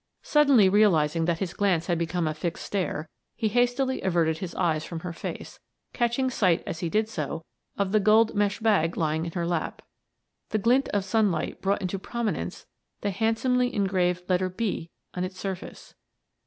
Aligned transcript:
Suddenly 0.23 0.67
realizing 0.67 1.25
that 1.25 1.37
his 1.37 1.53
glance 1.53 1.85
had 1.85 1.99
become 1.99 2.27
a 2.27 2.33
fixed 2.33 2.65
stare, 2.65 3.07
he 3.35 3.49
hastily 3.49 4.01
averted 4.01 4.39
his 4.39 4.55
eyes 4.55 4.83
from 4.83 5.01
her 5.01 5.13
face, 5.13 5.59
catching 5.93 6.31
sight, 6.31 6.63
as 6.65 6.79
he 6.79 6.89
did 6.89 7.07
so, 7.07 7.45
of 7.77 7.91
the 7.91 7.99
gold 7.99 8.33
mesh 8.33 8.59
bag 8.61 8.97
lying 8.97 9.25
in 9.27 9.31
her 9.33 9.45
lap. 9.45 9.83
The 10.49 10.57
glint 10.57 10.89
of 10.89 11.05
sunlight 11.05 11.61
brought 11.61 11.83
into 11.83 11.99
prominence 11.99 12.65
the 13.01 13.11
handsomely 13.11 13.71
engraved 13.71 14.27
letter 14.27 14.49
"B" 14.49 14.89
on 15.13 15.23
its 15.23 15.37
surface. 15.39 15.93